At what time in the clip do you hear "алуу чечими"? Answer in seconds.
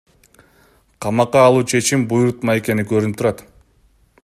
1.49-2.09